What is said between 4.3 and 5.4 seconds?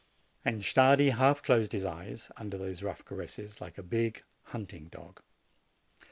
hunting dog.